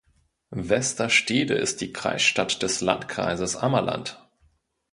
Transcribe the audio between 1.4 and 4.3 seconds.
ist die Kreisstadt des Landkreises Ammerland.